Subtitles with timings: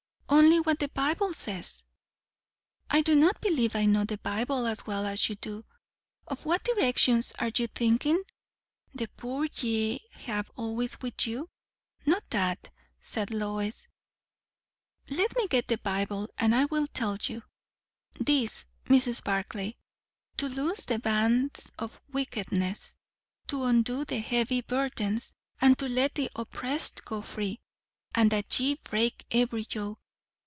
[0.41, 1.83] "Only what the Bible says."
[2.89, 5.65] "I do not believe I know the Bible as well as you do.
[6.25, 8.23] Of what directions are you thinking?
[8.93, 11.49] 'The poor ye have always with you'?"
[12.05, 12.69] "Not that,"
[13.01, 13.89] said Lois.
[15.09, 17.43] "Let me get my Bible, and I will tell you.
[18.17, 19.21] This, Mrs.
[19.23, 19.75] Barclay
[20.37, 22.95] 'To loose the bands of wickedness,
[23.47, 27.59] to undo the heavy burdens, and to let the oppressed go free,
[28.15, 29.97] and that ye break every yoke.....